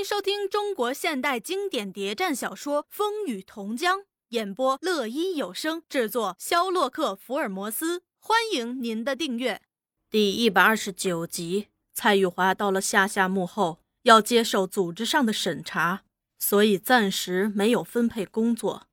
[0.00, 3.98] 迎收听中国现代经典谍战小说《风雨同江》，
[4.28, 8.02] 演播乐一有声，制作肖洛克福尔摩斯。
[8.18, 9.60] 欢迎您的订阅。
[10.08, 16.04] 第一百二十九集，蔡玉华到了下夏幕后，要接受组织上的审查，
[16.38, 18.86] 所以暂时没有分配工作。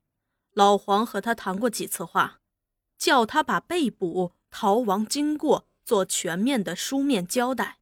[0.52, 2.40] 老黄和他谈过几次话，
[2.98, 7.77] 叫他把被捕、逃亡经过做全面的书面交代。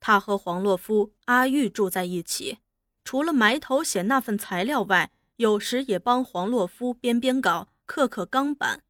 [0.00, 2.58] 他和黄洛夫、阿玉住在一起，
[3.04, 8.82] 除了埋头写那份材料外，有时也帮黄洛夫编编稿、刻刻钢板。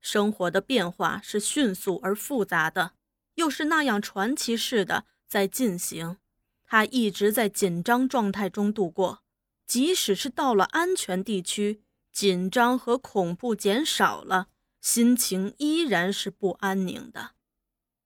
[0.00, 2.92] 生活的变化是迅速而复杂的，
[3.34, 6.18] 又是那样传奇式的在进行。
[6.64, 9.22] 他一直在紧张状态中度过，
[9.66, 11.82] 即使是到了安全地区，
[12.12, 14.48] 紧张和恐怖减少了，
[14.80, 17.30] 心情依然是不安宁的。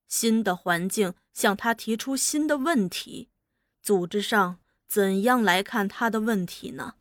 [0.07, 3.29] 新的环境向他提出新的问题，
[3.81, 6.95] 组织上怎样来看他的问题呢？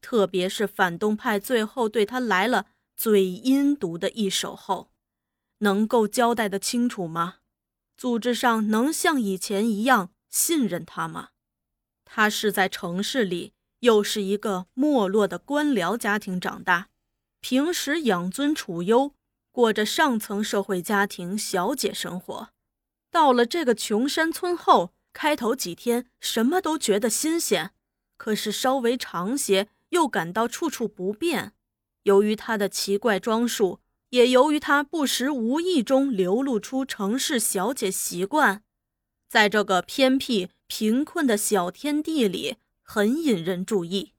[0.00, 4.92] 特别是反动派最后对他来了最阴毒的一手后，
[5.58, 7.36] 能够交代的清楚吗？
[7.96, 11.30] 组织上能像以前一样信任他吗？
[12.04, 16.88] 他是在城市里，又是一个没落的官僚家庭长大，
[17.40, 19.12] 平时养尊处优。
[19.50, 22.50] 过着上层社会家庭小姐生活，
[23.16, 27.70] 到了这个穷山村后，开头几天什么都觉得新鲜，
[28.18, 31.54] 可是稍微长些又感到处处不便。
[32.02, 38.62] 由于他的奇怪装束，也由于他不时无意中流露出城市小姐习惯，
[39.26, 44.12] 在这个偏僻贫困的小天地里，很引人注意。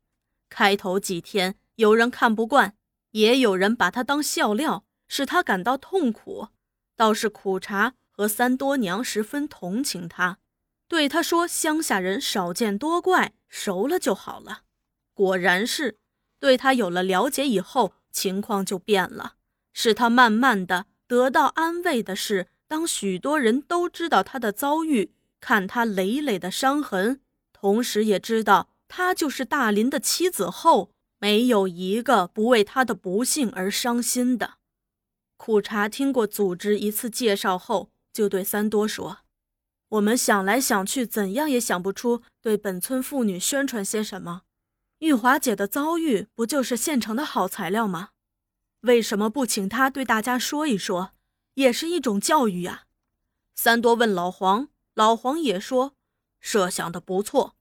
[0.50, 2.75] 开头几天有人看不惯，
[3.12, 4.86] 也有人把他当笑料。
[5.08, 6.48] 使他感到痛苦，
[6.95, 10.39] 倒是苦茶和三多娘十分同情他，
[10.87, 14.63] 对他说：“乡下人少见多怪，熟了就好了。”
[15.13, 15.99] 果然是，
[16.39, 19.35] 对他有了了解以后，情况就变了。
[19.71, 27.22] 使他慢慢的得到安慰的是，当许多人都知道他的遭遇，看他累累的伤痕，
[27.53, 30.89] 同时也知道他就是大林的妻子后，
[31.19, 34.56] 没有一个不为他的不幸而伤心的。
[35.35, 39.19] 苦茶听过组织一次介绍后，就对三多说
[39.89, 44.41] ：“我们想来想去，怎样也想不出对本村妇女宣传些什么。
[44.97, 48.09] 玉华姐的遭遇不就是现成的好材料吗？
[48.79, 51.11] 为什么不请她对大家说一说，
[51.53, 52.85] 也是一种教育呀？”
[53.53, 55.94] 三多问老黄，老黄也说
[56.41, 57.56] ：“设想的不错。”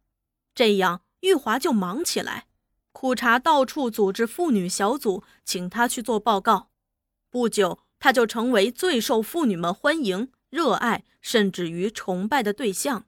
[0.57, 2.47] 这样，玉华就忙起来。
[2.93, 6.71] 苦茶到处组织妇女小组，请她去做报告。
[7.29, 13.07] 不久，他就成为最受妇女们欢迎、热爱，甚至于崇拜的对象。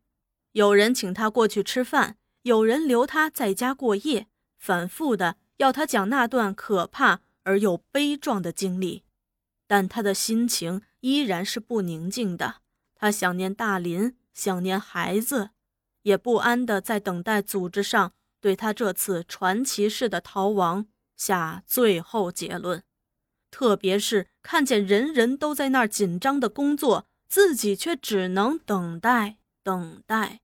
[0.53, 4.27] 有人请他过去吃饭，有人留他在家过夜，
[4.57, 9.05] 反复的要他讲那段可怕而又悲壮的经历。
[9.67, 12.57] 但他的心情依然是不宁静的。
[12.95, 15.51] 他想念大林，想念孩子，
[16.03, 22.83] 也不安的在等待组织上对他这次传奇式的逃亡下最后结论。
[23.51, 30.41] 特别是看见人人都在那儿紧张的工作，自己却只能等待、等待。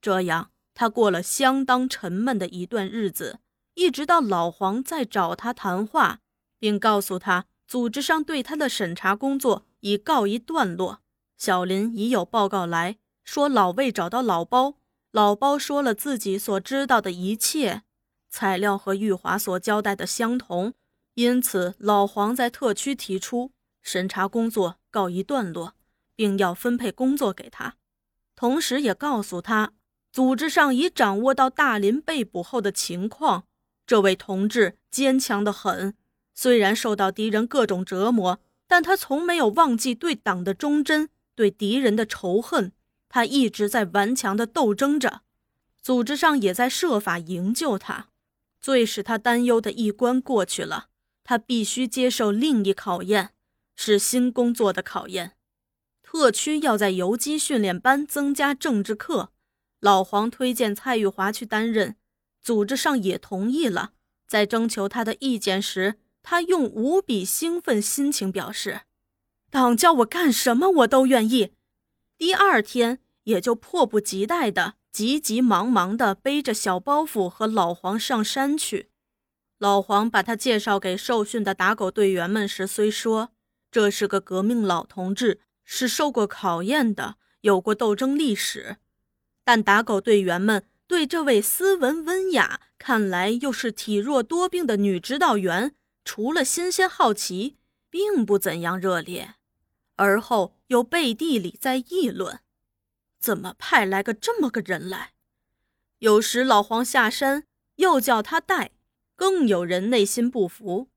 [0.00, 3.40] 这样，他过了相当沉闷的一段日子，
[3.74, 6.20] 一直到老黄在找他谈话，
[6.58, 11.00] 并告诉他组织上对他的审查工作已告一段落。
[11.36, 14.76] 小林已有报告来说，老魏找到老包，
[15.10, 17.82] 老包说了自己所知道的一切，
[18.30, 20.74] 材料和玉华所交代的相同。
[21.14, 23.50] 因此，老黄在特区提出
[23.82, 25.74] 审查工作告一段落，
[26.14, 27.76] 并要分配工作给他，
[28.34, 29.72] 同时也告诉他，
[30.12, 33.44] 组织上已掌握到大林被捕后的情况。
[33.86, 35.94] 这位同志坚强的很，
[36.34, 42.72] 虽然受到敌人各种折磨，但他从没有忘记对党的忠贞，对敌人的仇恨。
[43.08, 45.22] 他一直在顽强地斗争着，
[45.82, 48.08] 组织上也在设法营救他。
[48.60, 50.88] 最使他担忧的一关过去了。
[51.24, 53.30] 他必须接受另一考验，
[53.76, 55.32] 是新工作的考验。
[56.12, 59.30] 特区要在游击训练班增加政治课，
[59.80, 61.96] 老黄推荐蔡玉华去担任，
[62.42, 63.92] 组织上也同意了。
[64.28, 68.82] 在征求他的意见时，他用无比兴奋心情表示
[69.50, 71.54] ：“党叫我干什么，我都愿意。”
[72.18, 78.90] 第二天，也就迫不及待的、急急忙忙的背着小包袱和老黄上山去。
[79.58, 83.30] 老黄把他介绍给受训的打狗队员们时，虽说
[83.70, 88.76] 这是个革命老同志，是受过考验的，有过斗争历史，
[89.44, 95.74] 但打狗队员们对这位斯文温雅、看来又是体弱多病的女指导员，
[96.04, 97.56] 除了新鲜好奇，
[97.88, 99.34] 并不怎样热烈。
[99.96, 102.40] 而后又背地里在议论：
[103.18, 105.12] 怎么派来个这么个人来？
[105.98, 107.44] 有时老黄下山
[107.76, 108.72] 又叫他带，
[109.14, 110.88] 更有人内心不服。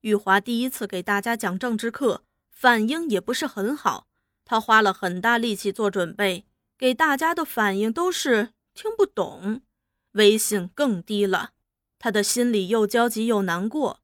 [0.00, 4.06] 玉华第一次给大家讲政治课，反应也不是很好。
[4.44, 6.46] 他花了很大力气做准备，
[6.76, 9.62] 给大家的反应都是听不懂，
[10.12, 11.50] 威信更低了。
[11.98, 14.00] 他的心里又焦急又难过。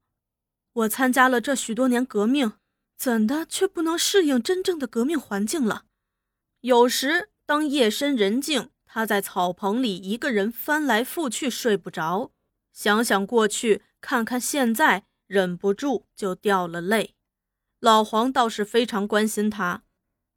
[0.73, 2.53] 我参加了这许多年革命。
[2.97, 5.85] 怎的却不能适应真正的革命环境了？
[6.59, 12.29] 有时当夜深人静，他在草棚里一个人翻来覆去睡不着，
[12.71, 17.15] 想想过去，看看现在，忍不住就掉了泪。
[17.79, 19.81] 老黄倒是非常关心他，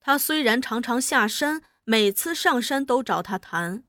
[0.06, 3.85] 他虽然常常下山，每次上山都找他谈。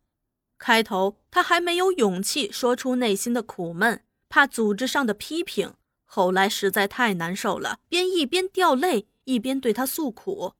[0.57, 5.73] 开头他还没有勇气说出内心的苦闷，怕组织上的批评。
[6.05, 10.53] 后来实在太难受了，便一边掉泪，一边对他诉苦。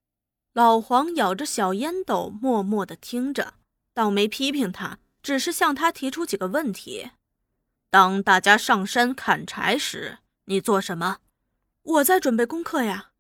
[0.52, 3.54] 老黄咬着小烟斗，默默地听着，
[3.94, 7.12] 倒没批评他，只是向他提出几个问题：
[7.90, 10.18] 当大家上山砍柴时，
[10.48, 11.19] 你做什么？
[11.84, 13.12] 我在准备功课呀。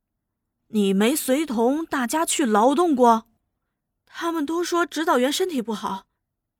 [0.75, 3.29] 你没随同大家去劳动过？
[4.05, 6.05] 他们都说指导员身体不好，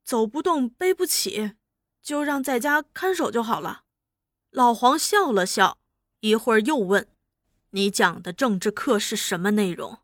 [0.06, 1.56] 走不动，背不起，
[2.02, 3.84] 就让在家看守就好了。
[4.52, 5.80] 老黄笑了笑，
[6.22, 7.10] 一会儿又问
[7.72, 10.00] ：“你讲的政治课是什么内容？”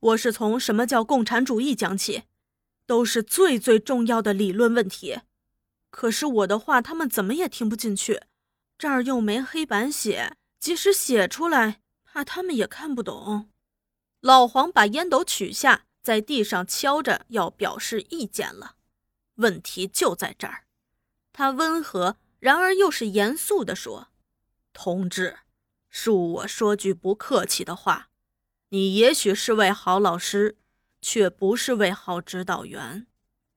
[0.00, 2.24] 我是从什么叫共产主义讲起，
[2.84, 5.20] 都是最最重要的理论问题。
[5.88, 8.20] 可是我的话他们怎么也听不进去，
[8.76, 11.80] 这儿又没黑板写，即使写出来，
[12.12, 13.50] 怕他们也看不懂。
[14.20, 18.74] 老黄把烟斗取下，在地上敲着，要表示意见了。
[19.36, 20.64] 问题就在这儿，
[21.32, 22.16] 他温和。
[22.40, 24.08] 然而又是严肃地说
[24.72, 25.40] ：“同志，
[25.92, 28.08] 恕我说句不客气的话，
[28.70, 30.56] 你也许是位好老师，
[31.02, 33.06] 却不是位好指导员。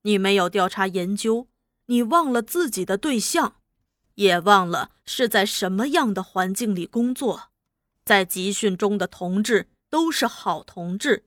[0.01, 1.47] 你没有调查研究，
[1.85, 3.61] 你忘了自己的对象，
[4.15, 7.52] 也忘了是在什么样的环境里工作。
[8.05, 11.25] 在集训中的同志都是好同志，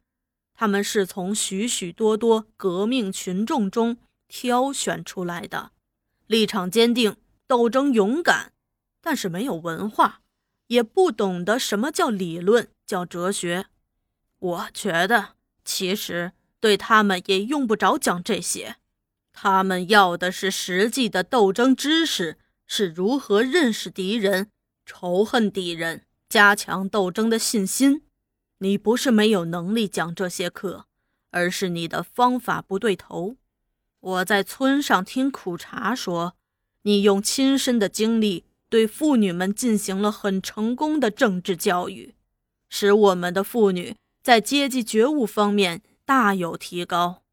[0.55, 5.73] 他们是从许许多多革命群众中挑选出来的，
[6.27, 7.17] 立场坚定。”
[7.49, 8.53] 斗争勇敢，
[9.01, 10.21] 但是没有文化，
[10.67, 13.67] 也不懂得什么叫理论，叫哲学。
[14.41, 18.79] 我觉得，其实对他们也用不着讲这些，
[19.33, 22.37] 他们要的是实际的斗争知识，
[22.67, 24.51] 是如何认识敌人、
[24.85, 28.03] 仇恨敌人、加强斗争的信心。
[28.59, 30.87] 你不是没有能力讲这些课，
[31.31, 33.37] 而是你的方法不对头。
[34.01, 36.35] 我在村上听苦茶说。
[36.83, 42.15] 你用亲身的经历对妇女们进行了很成功的政治教育，
[42.69, 47.25] 使我们的妇女在阶级觉悟方面大有提高。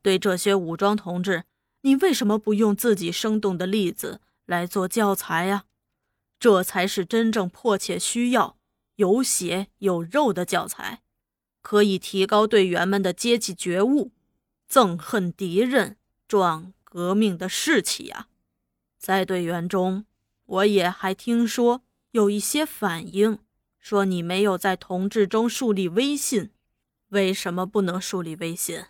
[0.00, 1.44] 对这些武装同志，
[1.82, 5.64] 你为什么不用自己生动的例子来做教材呀？
[6.44, 8.58] 这才是真正迫切需要、
[8.96, 11.00] 有血有肉的教材，
[11.62, 14.12] 可以提高队员们的阶级觉悟，
[14.70, 15.96] 憎恨敌人，
[16.28, 18.28] 壮革命的士气呀！
[18.98, 20.04] 在队员中，
[20.44, 23.38] 我也还听说有一些反映，
[23.78, 26.50] 说你没有在同志中树立威信。
[27.08, 28.84] 为什么不能树立威信？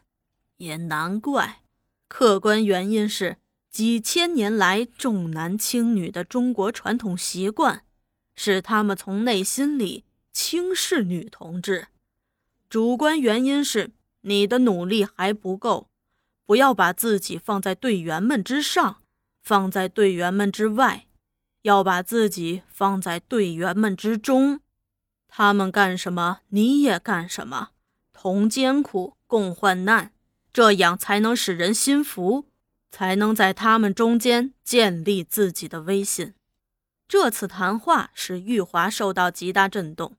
[0.57, 1.63] 也难怪，
[2.09, 3.37] 客观原因是
[3.75, 7.83] 几千年来重男轻女的中国传统习惯，
[8.37, 11.89] 使他们从内心里轻视女同志。
[12.71, 13.91] 主观原因是
[14.21, 15.89] 你的努力还不够，
[16.47, 18.99] 不要把自己放在队员们之上。
[19.43, 21.07] 放在队员们之外，
[21.63, 24.61] 要把自己放在队员们之中。
[25.27, 27.71] 他们干什么，你也干什么，
[28.13, 30.13] 同艰苦，共患难，
[30.53, 32.47] 这样才能使人心服，
[32.95, 36.33] 才能在他们中间建立自己的威信。
[37.09, 40.17] 这次谈话使玉华受到极大震动，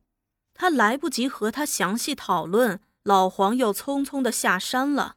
[0.53, 5.15] 他来不及和他详细讨论，老黄又匆匆地下山了，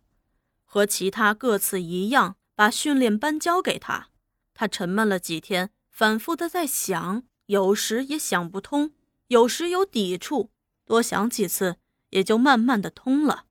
[0.65, 2.37] 和其他各次一样。
[2.55, 4.09] 把训练班交给他，
[4.53, 8.93] 他沉闷了几天，反复的在想，有时也想不通，
[9.29, 10.51] 有时有抵触，
[10.85, 11.77] 多想几次，
[12.11, 13.45] 也就慢慢的通了。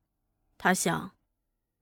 [0.58, 1.12] 他想，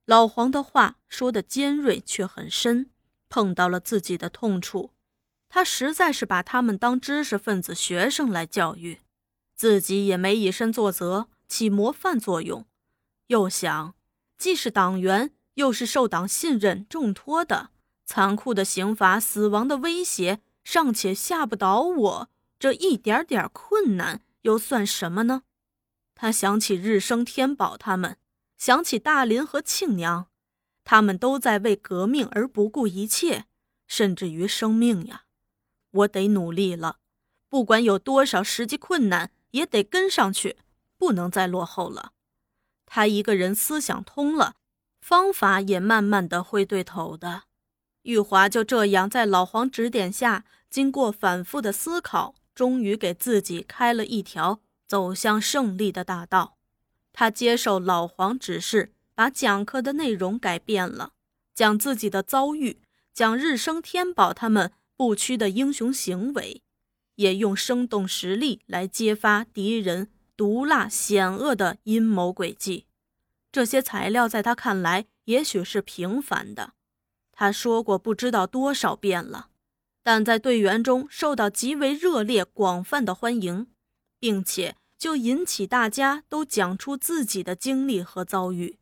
[0.07, 2.89] 老黄的话说的尖锐却很深，
[3.29, 4.91] 碰到了自己的痛处。
[5.49, 9.01] 他实在是把他们当知识分子学生来教育，
[9.53, 12.65] 自己也没以身作则，起模范作用。
[13.27, 13.93] 又想，
[14.39, 15.31] 既是党员。
[15.55, 17.71] 又是受党信任重托的，
[18.05, 25.41] 残酷的刑罚、死亡的威胁尚且吓不倒我，这一点点困难又算什么呢？
[26.13, 28.17] 他想起日升天宝他们，
[28.57, 30.29] 想起大林和庆娘，
[30.83, 33.45] 他们都在为革命而不顾一切，
[33.87, 35.25] 甚至于生命呀！
[35.91, 36.97] 我得努力了，
[37.49, 40.57] 不管有多少实际困难，也得跟上去，
[40.97, 42.13] 不能再落后了。
[42.85, 44.55] 他一个人思想通了，
[45.01, 47.43] 方法也慢慢的会对头的。
[48.03, 54.61] 玉华就这样在老黄指点下，经过反复的思考，终于给自己开了一条。
[54.87, 56.56] 走向胜利的大道，
[57.19, 61.13] 他接受老黄指示，把讲课的内容改变了，
[61.55, 62.79] 讲自己的遭遇，
[63.11, 66.61] 讲日升天宝他们不屈的英雄行为，
[67.15, 72.85] 也用生动实例来揭发敌人毒辣险恶的阴谋诡计。
[73.51, 76.73] 这些材料在他看来也许是平凡的，
[77.31, 79.49] 他说过不知道多少遍了，
[80.03, 83.65] 但在队员中受到极为热烈、广泛的欢迎。
[84.19, 88.79] 并且就引起大家都讲出自己的经历和遭遇。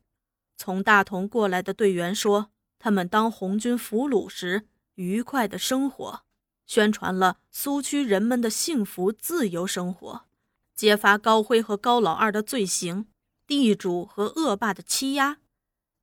[0.56, 6.22] 从大同过来的队员说，他们当红军俘虏时愉快的生活，
[6.66, 10.26] 宣传了苏区人们的幸福自由生活，
[10.74, 13.06] 揭发高辉和高老二的罪行，
[13.46, 15.38] 地主和恶霸的欺压。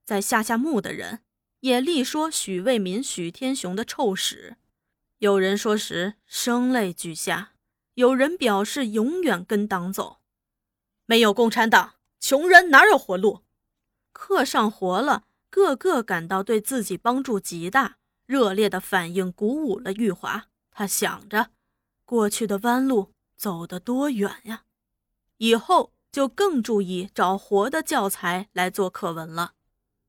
[0.05, 1.21] 在下下墓的人
[1.61, 4.57] 也力说许卫民、许天雄的臭史。
[5.17, 7.52] 有人说时声泪俱下。
[7.95, 10.17] 有人表示永远跟党走，
[11.05, 13.41] 没有共产党，穷人哪有活路？
[14.11, 20.47] 课上活了，个个感到对自己帮助极大，热烈的反应鼓舞了玉华。
[20.71, 21.51] 他想着，
[22.03, 24.63] 过去的弯路走得多远呀，
[25.37, 29.53] 以后就更注意找活的教材来做课文了。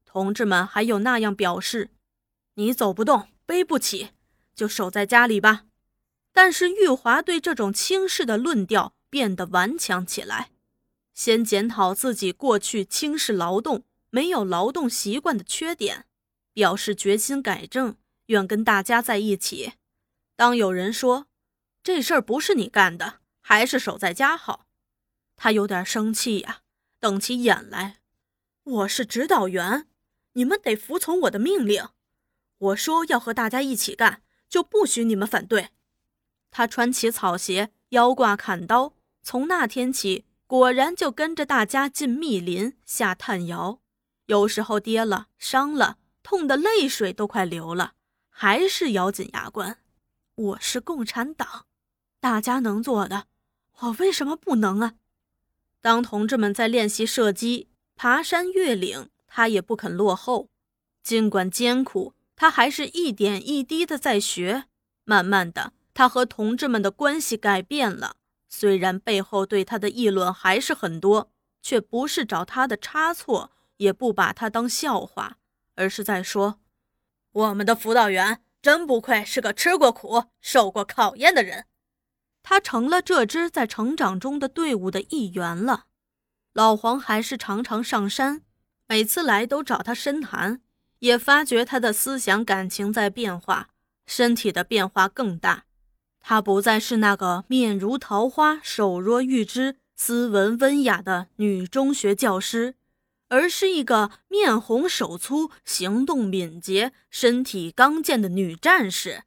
[0.07, 1.91] 同志们还有那样表示
[2.55, 4.11] ：“你走不动，背不起，
[4.55, 5.67] 就守在家里吧。”
[6.35, 10.50] 但是玉华对这种轻视的论调变得顽强起来，
[11.14, 16.07] 先检讨自己过去轻视劳动、没有劳动习惯的缺点，
[16.53, 19.75] 表示决心改正，愿跟大家在一起。
[20.35, 21.29] 当有人说
[21.85, 24.67] 这事儿不是你干的，还是守在家好，
[25.37, 26.62] 他有点生气呀，
[26.99, 27.99] 瞪起眼来
[28.64, 29.87] ：“我是指导员，
[30.33, 31.87] 你们得服从我的命令。
[32.59, 35.69] 我说要和大家一起干，就不许你们反对。”
[36.57, 38.95] 他穿起草鞋，腰挂砍刀，
[39.25, 43.81] 从那天起，果然就跟着大家进密林下探窑。
[44.27, 47.95] 有时候跌了、伤了，痛得泪水都快流了，
[48.31, 49.79] 还是咬紧牙关。
[50.37, 51.67] 我是共产党，
[52.21, 53.25] 大家能做的，
[53.81, 54.95] 我为什么不能啊？
[55.81, 60.49] 当同志们在练习射击、爬山越岭，他也不肯落后。
[61.03, 64.67] 尽管艰苦，他还是一点一滴的在学，
[65.03, 65.73] 慢慢的。
[65.95, 68.17] 他和同志们的关系改变了，
[68.49, 71.31] 虽然背后对他的议论还是很多，
[71.63, 75.39] 却不是找他的差错，也不把他当笑话，
[75.77, 76.61] 而是在说
[77.33, 81.67] ：“我们的辅导员真不愧是个吃过苦、受过考验的人。”
[82.43, 85.87] 他成了这支在成长中的队伍的一员了。
[86.53, 88.43] 老黄还是常常上山，
[88.87, 90.61] 每次来都找他深谈，
[90.99, 93.71] 也发觉他的思想感情在变化，
[94.07, 95.65] 身体的变化更大。
[96.26, 102.76] 她不再是那个面如桃花、手若玉枝、斯文温雅的女中学教师，
[103.28, 109.25] 而是一个面红手粗、行动敏捷、身体刚健的女战士。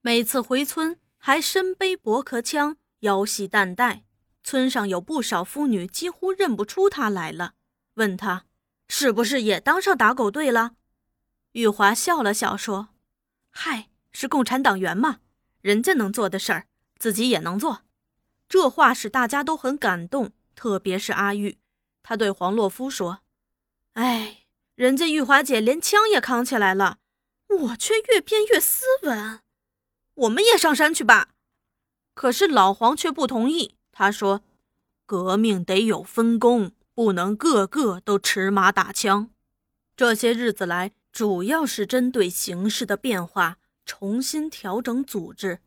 [0.00, 4.04] 每次回村，还身背驳壳枪，腰系弹带。
[4.42, 7.52] 村上有不少妇女几乎认不出她来了，
[7.96, 8.46] 问她
[8.88, 10.76] 是不是也当上打狗队了。
[11.52, 12.88] 玉华笑了笑说
[13.52, 15.18] ：“嗨，是共产党员嘛。”
[15.62, 16.66] 人家能做的事儿，
[16.98, 17.82] 自己也能做。
[18.48, 21.58] 这话使大家都很感动，特别是阿玉。
[22.02, 23.20] 他对黄洛夫说
[23.94, 24.40] ：“哎，
[24.74, 26.98] 人家玉华姐连枪也扛起来了，
[27.48, 29.40] 我却越变越斯文。
[30.14, 31.28] 我们也上山去吧。”
[32.14, 33.76] 可是老黄却不同意。
[33.92, 34.42] 他说
[35.06, 39.30] ：“革命得有分工，不能个个都持马打枪。
[39.96, 45.60] 这些日子来，主要是针对形势的变化。”重新调整组织，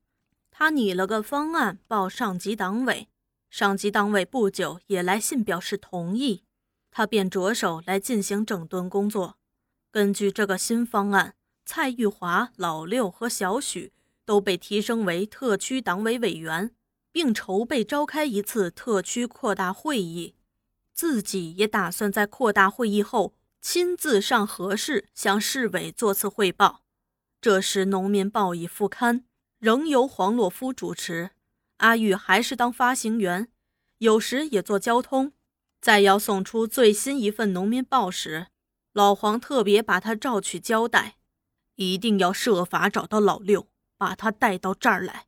[0.49, 3.07] 他拟了个方案报上级党委，
[3.49, 6.43] 上级党委不久也来信表示同意，
[6.91, 9.37] 他便着手来进行整顿工作。
[9.91, 13.91] 根据这个新方案，蔡玉华、老六和小许
[14.25, 16.71] 都被提升为特区党委委员，
[17.11, 20.35] 并筹备召开一次特区扩大会议，
[20.93, 26.84] 自己也打算在扩大会议后亲自上河市向市委做次汇报。
[27.41, 29.23] 这时，《农民报》已复刊，
[29.59, 31.31] 仍由黄洛夫主持。
[31.77, 33.49] 阿玉还是当发行员，
[33.99, 35.33] 有时也做交通。
[35.81, 38.47] 在要送出最新一份《农民报》时，
[38.93, 41.17] 老黄特别把他召去交代，
[41.75, 45.27] 一定要设法找到老六，把他带到这儿来。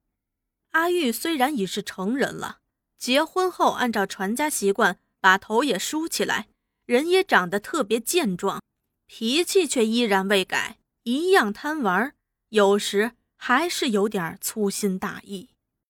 [0.72, 2.60] 阿玉虽然已是成人了，
[2.98, 6.48] 结婚后按照传家习惯，把头也梳起来，
[6.86, 8.62] 人也长得特别健壮，
[9.06, 12.14] 脾气却依然未改，一样贪玩，
[12.50, 15.52] 有时还是有点粗心大意。